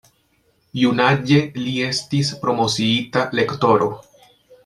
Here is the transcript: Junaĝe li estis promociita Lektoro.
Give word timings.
Junaĝe 0.83 1.37
li 1.65 1.75
estis 1.89 2.31
promociita 2.45 3.27
Lektoro. 3.41 3.93